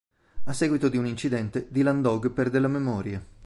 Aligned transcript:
A 0.45 0.51
seguito 0.53 0.89
di 0.89 0.97
un 0.97 1.05
incidente 1.05 1.67
Dylan 1.69 2.01
Dog 2.01 2.31
perde 2.31 2.59
la 2.59 2.67
memoria. 2.67 3.23